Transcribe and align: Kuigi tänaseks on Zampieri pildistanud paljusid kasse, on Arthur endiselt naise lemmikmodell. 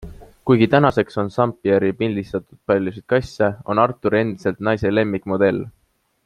Kuigi 0.49 0.67
tänaseks 0.75 1.19
on 1.23 1.29
Zampieri 1.35 1.91
pildistanud 1.99 2.57
paljusid 2.71 3.07
kasse, 3.15 3.51
on 3.75 3.83
Arthur 3.85 4.19
endiselt 4.23 4.67
naise 4.71 4.95
lemmikmodell. 4.99 5.63